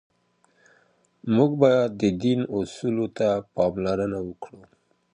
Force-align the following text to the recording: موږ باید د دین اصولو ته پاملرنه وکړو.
موږ 1.35 1.51
باید 1.61 1.89
د 2.01 2.03
دین 2.21 2.39
اصولو 2.57 3.05
ته 3.17 3.27
پاملرنه 3.55 4.19
وکړو. 4.27 4.61